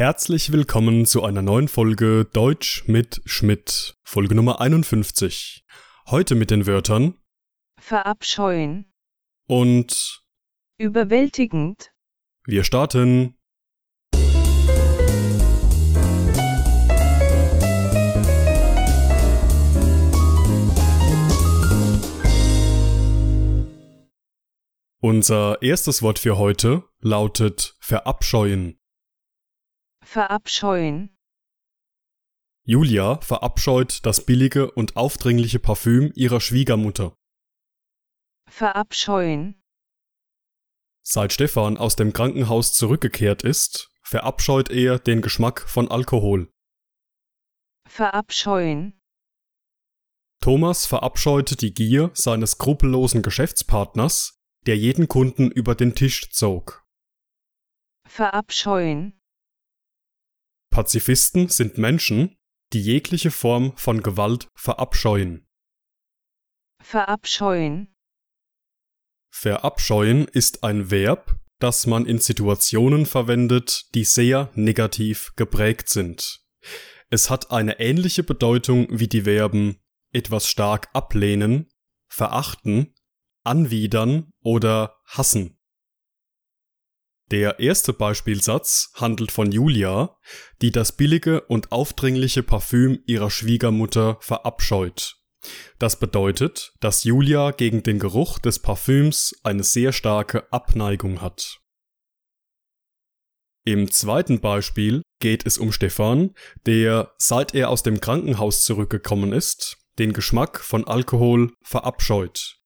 Herzlich 0.00 0.50
willkommen 0.50 1.04
zu 1.04 1.24
einer 1.24 1.42
neuen 1.42 1.68
Folge 1.68 2.24
Deutsch 2.24 2.84
mit 2.86 3.20
Schmidt, 3.26 3.98
Folge 4.02 4.34
Nummer 4.34 4.58
51. 4.58 5.62
Heute 6.06 6.36
mit 6.36 6.50
den 6.50 6.66
Wörtern 6.66 7.18
verabscheuen, 7.78 8.90
und 9.46 10.24
überwältigend, 10.78 11.92
wir 12.46 12.64
starten. 12.64 13.36
Unser 25.02 25.60
erstes 25.60 26.00
Wort 26.00 26.18
für 26.18 26.38
heute 26.38 26.84
lautet 27.00 27.76
verabscheuen. 27.80 28.79
Verabscheuen, 30.10 31.16
Julia 32.64 33.20
verabscheut 33.20 34.04
das 34.04 34.26
billige 34.26 34.72
und 34.72 34.96
aufdringliche 34.96 35.60
Parfüm 35.60 36.10
ihrer 36.16 36.40
Schwiegermutter. 36.40 37.14
verabscheuen, 38.48 39.62
Seit 41.02 41.32
Stefan 41.32 41.78
aus 41.78 41.94
dem 41.94 42.12
Krankenhaus 42.12 42.72
zurückgekehrt 42.72 43.44
ist, 43.44 43.92
verabscheut 44.02 44.68
er 44.70 44.98
den 44.98 45.22
Geschmack 45.22 45.60
von 45.68 45.88
Alkohol. 45.88 46.50
verabscheuen, 47.88 49.00
Thomas 50.42 50.86
verabscheute 50.86 51.54
die 51.54 51.72
Gier 51.72 52.10
seines 52.14 52.52
skrupellosen 52.52 53.22
Geschäftspartners, 53.22 54.40
der 54.66 54.76
jeden 54.76 55.06
Kunden 55.06 55.52
über 55.52 55.76
den 55.76 55.94
Tisch 55.94 56.30
zog. 56.30 56.84
verabscheuen, 58.08 59.19
Pazifisten 60.80 61.50
sind 61.50 61.76
Menschen, 61.76 62.38
die 62.72 62.80
jegliche 62.80 63.30
Form 63.30 63.76
von 63.76 64.02
Gewalt 64.02 64.48
verabscheuen. 64.54 65.46
verabscheuen, 66.82 67.94
Verabscheuen 69.28 70.26
ist 70.26 70.64
ein 70.64 70.90
Verb, 70.90 71.38
das 71.58 71.86
man 71.86 72.06
in 72.06 72.18
Situationen 72.18 73.04
verwendet, 73.04 73.94
die 73.94 74.04
sehr 74.04 74.50
negativ 74.54 75.34
geprägt 75.36 75.90
sind. 75.90 76.46
Es 77.10 77.28
hat 77.28 77.50
eine 77.50 77.78
ähnliche 77.78 78.22
Bedeutung 78.22 78.86
wie 78.88 79.08
die 79.08 79.24
Verben 79.24 79.82
etwas 80.14 80.48
stark 80.48 80.88
ablehnen, 80.94 81.68
verachten, 82.08 82.94
anwidern 83.44 84.32
oder 84.40 84.96
hassen. 85.04 85.59
Der 87.30 87.60
erste 87.60 87.92
Beispielsatz 87.92 88.90
handelt 88.94 89.30
von 89.30 89.52
Julia, 89.52 90.16
die 90.62 90.72
das 90.72 90.92
billige 90.92 91.42
und 91.42 91.70
aufdringliche 91.70 92.42
Parfüm 92.42 93.02
ihrer 93.06 93.30
Schwiegermutter 93.30 94.18
verabscheut. 94.20 95.16
Das 95.78 95.98
bedeutet, 95.98 96.74
dass 96.80 97.04
Julia 97.04 97.52
gegen 97.52 97.82
den 97.82 97.98
Geruch 97.98 98.38
des 98.40 98.58
Parfüms 98.58 99.34
eine 99.44 99.62
sehr 99.62 99.92
starke 99.92 100.52
Abneigung 100.52 101.22
hat. 101.22 101.60
Im 103.64 103.90
zweiten 103.90 104.40
Beispiel 104.40 105.02
geht 105.20 105.46
es 105.46 105.56
um 105.56 105.70
Stefan, 105.70 106.34
der, 106.66 107.14
seit 107.18 107.54
er 107.54 107.70
aus 107.70 107.82
dem 107.82 108.00
Krankenhaus 108.00 108.64
zurückgekommen 108.64 109.32
ist, 109.32 109.78
den 109.98 110.12
Geschmack 110.12 110.60
von 110.60 110.86
Alkohol 110.86 111.52
verabscheut. 111.62 112.60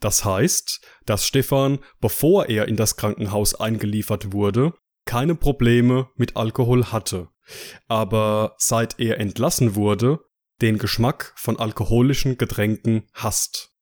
Das 0.00 0.24
heißt, 0.24 0.80
dass 1.06 1.26
Stefan, 1.26 1.78
bevor 2.00 2.46
er 2.46 2.68
in 2.68 2.76
das 2.76 2.96
Krankenhaus 2.96 3.54
eingeliefert 3.54 4.32
wurde, 4.32 4.74
keine 5.06 5.34
Probleme 5.34 6.10
mit 6.16 6.36
Alkohol 6.36 6.86
hatte, 6.86 7.28
aber 7.88 8.54
seit 8.58 8.98
er 8.98 9.18
entlassen 9.20 9.74
wurde, 9.74 10.20
den 10.60 10.78
Geschmack 10.78 11.32
von 11.36 11.58
alkoholischen 11.58 12.38
Getränken 12.38 13.08
hasst. 13.14 13.72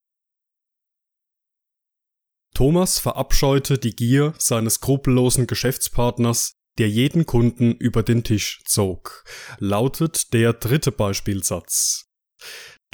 Thomas 2.54 3.00
verabscheute 3.00 3.78
die 3.78 3.96
Gier 3.96 4.34
seines 4.38 4.74
skrupellosen 4.74 5.46
Geschäftspartners, 5.48 6.54
der 6.78 6.88
jeden 6.88 7.26
Kunden 7.26 7.72
über 7.72 8.02
den 8.02 8.22
Tisch 8.22 8.62
zog, 8.64 9.24
lautet 9.58 10.32
der 10.32 10.52
dritte 10.52 10.92
Beispielsatz. 10.92 12.12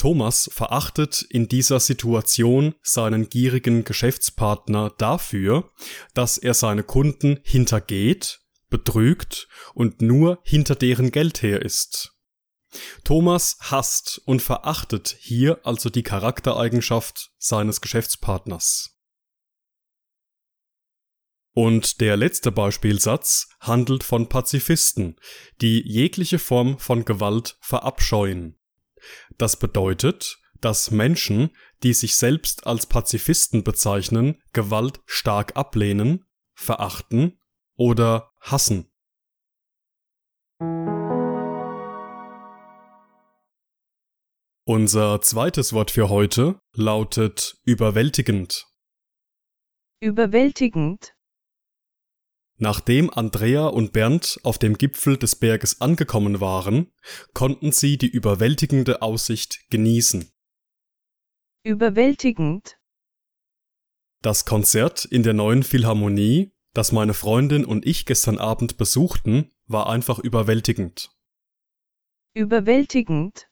Thomas 0.00 0.48
verachtet 0.50 1.20
in 1.28 1.46
dieser 1.46 1.78
Situation 1.78 2.74
seinen 2.82 3.28
gierigen 3.28 3.84
Geschäftspartner 3.84 4.94
dafür, 4.96 5.70
dass 6.14 6.38
er 6.38 6.54
seine 6.54 6.82
Kunden 6.82 7.38
hintergeht, 7.42 8.40
betrügt 8.70 9.46
und 9.74 10.00
nur 10.00 10.40
hinter 10.42 10.74
deren 10.74 11.10
Geld 11.10 11.42
her 11.42 11.60
ist. 11.60 12.16
Thomas 13.04 13.58
hasst 13.60 14.22
und 14.24 14.40
verachtet 14.40 15.18
hier 15.20 15.60
also 15.64 15.90
die 15.90 16.02
Charaktereigenschaft 16.02 17.32
seines 17.36 17.82
Geschäftspartners. 17.82 18.96
Und 21.52 22.00
der 22.00 22.16
letzte 22.16 22.50
Beispielsatz 22.50 23.50
handelt 23.60 24.02
von 24.02 24.30
Pazifisten, 24.30 25.16
die 25.60 25.86
jegliche 25.86 26.38
Form 26.38 26.78
von 26.78 27.04
Gewalt 27.04 27.58
verabscheuen. 27.60 28.59
Das 29.38 29.58
bedeutet, 29.58 30.38
dass 30.60 30.90
Menschen, 30.90 31.50
die 31.82 31.94
sich 31.94 32.16
selbst 32.16 32.66
als 32.66 32.86
Pazifisten 32.86 33.64
bezeichnen, 33.64 34.40
Gewalt 34.52 35.00
stark 35.06 35.56
ablehnen, 35.56 36.26
verachten 36.54 37.40
oder 37.76 38.32
hassen. 38.40 38.90
Unser 44.64 45.20
zweites 45.22 45.72
Wort 45.72 45.90
für 45.90 46.10
heute 46.10 46.60
lautet 46.74 47.58
überwältigend. 47.64 48.66
überwältigend, 50.00 51.14
Nachdem 52.62 53.08
Andrea 53.08 53.68
und 53.68 53.94
Bernd 53.94 54.38
auf 54.42 54.58
dem 54.58 54.76
Gipfel 54.76 55.16
des 55.16 55.34
Berges 55.34 55.80
angekommen 55.80 56.42
waren, 56.42 56.92
konnten 57.32 57.72
sie 57.72 57.96
die 57.96 58.06
überwältigende 58.08 59.00
Aussicht 59.00 59.60
genießen. 59.70 60.30
überwältigend, 61.64 62.78
Das 64.22 64.44
Konzert 64.44 65.06
in 65.06 65.22
der 65.22 65.32
neuen 65.32 65.62
Philharmonie, 65.62 66.52
das 66.74 66.92
meine 66.92 67.14
Freundin 67.14 67.64
und 67.64 67.86
ich 67.86 68.04
gestern 68.04 68.36
Abend 68.36 68.76
besuchten, 68.76 69.50
war 69.66 69.88
einfach 69.88 70.18
überwältigend. 70.18 71.10
überwältigend, 72.34 73.48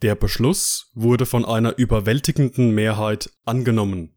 Der 0.00 0.14
Beschluss 0.14 0.92
wurde 0.94 1.26
von 1.26 1.44
einer 1.44 1.76
überwältigenden 1.76 2.70
Mehrheit 2.72 3.36
angenommen. 3.44 4.16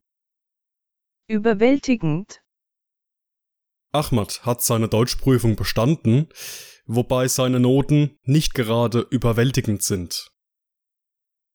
überwältigend, 1.27 2.43
Ahmad 3.91 4.45
hat 4.45 4.63
seine 4.63 4.87
Deutschprüfung 4.87 5.55
bestanden, 5.55 6.29
wobei 6.85 7.27
seine 7.27 7.59
Noten 7.59 8.17
nicht 8.23 8.53
gerade 8.53 9.05
überwältigend 9.09 9.83
sind. 9.83 10.31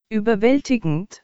überwältigend, 0.09 1.23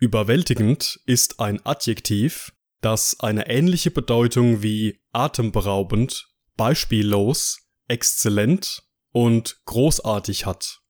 Überwältigend 0.00 1.00
ist 1.06 1.40
ein 1.40 1.64
Adjektiv, 1.66 2.52
das 2.80 3.18
eine 3.18 3.48
ähnliche 3.48 3.90
Bedeutung 3.90 4.62
wie 4.62 5.00
atemberaubend, 5.12 6.28
beispiellos, 6.56 7.66
exzellent 7.88 8.84
und 9.10 9.60
großartig 9.64 10.46
hat. 10.46 10.82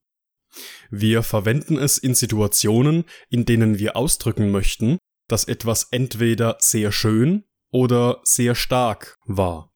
Wir 0.91 1.23
verwenden 1.23 1.79
es 1.79 1.97
in 1.97 2.15
Situationen, 2.15 3.05
in 3.31 3.47
denen 3.47 3.79
wir 3.79 3.97
ausdrücken 3.97 4.51
möchten, 4.51 4.99
dass 5.27 5.45
etwas 5.45 5.85
entweder 5.91 6.59
sehr 6.61 6.93
schön 6.93 7.45
oder 7.71 8.21
sehr 8.25 8.55
stark 8.55 9.19
war. 9.27 9.73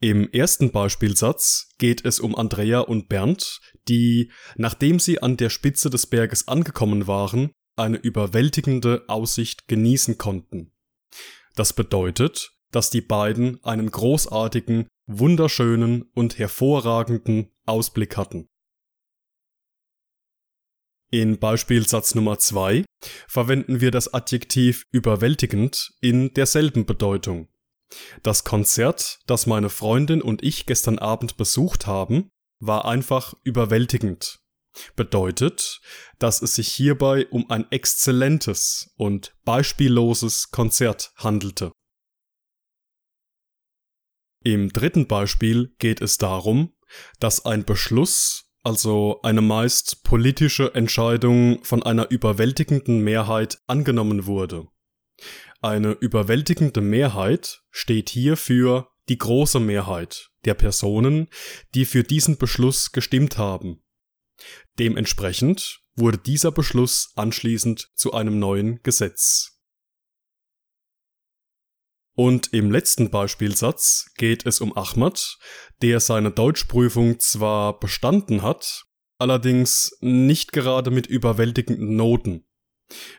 Im 0.00 0.30
ersten 0.30 0.70
Beispielsatz 0.70 1.70
geht 1.78 2.04
es 2.04 2.20
um 2.20 2.36
Andrea 2.36 2.80
und 2.80 3.08
Bernd, 3.08 3.60
die, 3.88 4.30
nachdem 4.56 5.00
sie 5.00 5.20
an 5.20 5.36
der 5.36 5.50
Spitze 5.50 5.90
des 5.90 6.06
Berges 6.06 6.46
angekommen 6.46 7.08
waren, 7.08 7.50
eine 7.76 7.96
überwältigende 7.96 9.04
Aussicht 9.08 9.66
genießen 9.66 10.16
konnten. 10.16 10.72
Das 11.56 11.72
bedeutet, 11.72 12.52
dass 12.70 12.90
die 12.90 13.00
beiden 13.00 13.62
einen 13.64 13.90
großartigen, 13.90 14.86
wunderschönen 15.06 16.02
und 16.14 16.38
hervorragenden 16.38 17.50
Ausblick 17.66 18.16
hatten. 18.16 18.48
In 21.10 21.38
Beispielsatz 21.38 22.14
Nummer 22.14 22.38
zwei 22.38 22.84
verwenden 23.26 23.80
wir 23.80 23.90
das 23.90 24.12
Adjektiv 24.12 24.84
überwältigend 24.90 25.92
in 26.00 26.34
derselben 26.34 26.84
Bedeutung. 26.84 27.48
Das 28.22 28.44
Konzert, 28.44 29.20
das 29.26 29.46
meine 29.46 29.70
Freundin 29.70 30.20
und 30.20 30.42
ich 30.42 30.66
gestern 30.66 30.98
Abend 30.98 31.38
besucht 31.38 31.86
haben, 31.86 32.28
war 32.60 32.84
einfach 32.84 33.34
überwältigend. 33.42 34.40
Bedeutet, 34.96 35.80
dass 36.18 36.42
es 36.42 36.56
sich 36.56 36.68
hierbei 36.68 37.26
um 37.28 37.50
ein 37.50 37.66
exzellentes 37.70 38.92
und 38.96 39.34
beispielloses 39.44 40.50
Konzert 40.50 41.12
handelte. 41.16 41.72
Im 44.44 44.72
dritten 44.72 45.06
Beispiel 45.06 45.74
geht 45.78 46.00
es 46.02 46.18
darum, 46.18 46.74
dass 47.18 47.44
ein 47.44 47.64
Beschluss, 47.64 48.47
also 48.62 49.20
eine 49.22 49.40
meist 49.40 50.02
politische 50.04 50.74
Entscheidung 50.74 51.62
von 51.64 51.82
einer 51.82 52.10
überwältigenden 52.10 53.02
Mehrheit 53.02 53.60
angenommen 53.66 54.26
wurde. 54.26 54.68
Eine 55.60 55.92
überwältigende 55.92 56.80
Mehrheit 56.80 57.62
steht 57.70 58.10
hier 58.10 58.36
für 58.36 58.88
die 59.08 59.18
große 59.18 59.58
Mehrheit 59.58 60.30
der 60.44 60.54
Personen, 60.54 61.28
die 61.74 61.84
für 61.84 62.04
diesen 62.04 62.36
Beschluss 62.36 62.92
gestimmt 62.92 63.38
haben. 63.38 63.82
Dementsprechend 64.78 65.80
wurde 65.96 66.18
dieser 66.18 66.52
Beschluss 66.52 67.12
anschließend 67.16 67.90
zu 67.94 68.12
einem 68.12 68.38
neuen 68.38 68.82
Gesetz. 68.82 69.57
Und 72.18 72.52
im 72.52 72.72
letzten 72.72 73.10
Beispielsatz 73.10 74.10
geht 74.16 74.44
es 74.44 74.60
um 74.60 74.76
Ahmad, 74.76 75.38
der 75.82 76.00
seine 76.00 76.32
Deutschprüfung 76.32 77.20
zwar 77.20 77.78
bestanden 77.78 78.42
hat, 78.42 78.86
allerdings 79.18 79.96
nicht 80.00 80.50
gerade 80.50 80.90
mit 80.90 81.06
überwältigenden 81.06 81.94
Noten. 81.94 82.44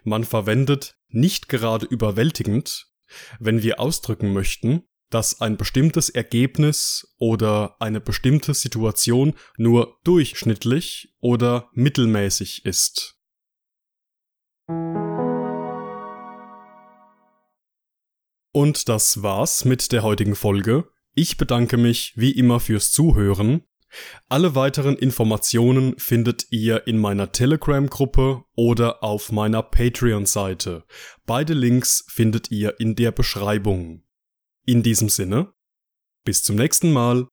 Man 0.03 0.25
verwendet 0.25 0.97
nicht 1.07 1.47
gerade 1.47 1.85
überwältigend, 1.85 2.91
wenn 3.39 3.63
wir 3.63 3.79
ausdrücken 3.79 4.33
möchten, 4.33 4.83
dass 5.09 5.39
ein 5.39 5.55
bestimmtes 5.55 6.09
Ergebnis 6.09 7.15
oder 7.19 7.77
eine 7.79 8.01
bestimmte 8.01 8.53
Situation 8.53 9.33
nur 9.55 9.97
durchschnittlich 10.03 11.15
oder 11.21 11.69
mittelmäßig 11.71 12.65
ist. 12.65 13.15
Und 18.51 18.89
das 18.89 19.21
war's 19.21 19.65
mit 19.65 19.91
der 19.91 20.03
heutigen 20.03 20.35
Folge. 20.35 20.89
Ich 21.13 21.37
bedanke 21.37 21.77
mich 21.77 22.13
wie 22.15 22.31
immer 22.31 22.59
fürs 22.59 22.91
Zuhören. 22.91 23.63
Alle 24.27 24.55
weiteren 24.55 24.95
Informationen 24.95 25.97
findet 25.97 26.47
ihr 26.51 26.87
in 26.87 26.97
meiner 26.97 27.31
Telegram-Gruppe 27.31 28.43
oder 28.55 29.03
auf 29.03 29.31
meiner 29.31 29.63
Patreon-Seite. 29.63 30.83
Beide 31.25 31.53
Links 31.53 32.05
findet 32.07 32.51
ihr 32.51 32.79
in 32.79 32.95
der 32.95 33.11
Beschreibung. 33.11 34.03
In 34.65 34.83
diesem 34.83 35.09
Sinne, 35.09 35.53
bis 36.23 36.43
zum 36.43 36.55
nächsten 36.55 36.91
Mal. 36.91 37.27